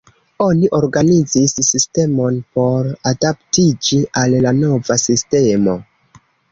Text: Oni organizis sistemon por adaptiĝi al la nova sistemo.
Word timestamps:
Oni 0.45 0.69
organizis 0.77 1.53
sistemon 1.67 2.41
por 2.57 2.91
adaptiĝi 3.13 4.03
al 4.25 4.39
la 4.49 4.59
nova 4.65 5.03
sistemo. 5.09 5.83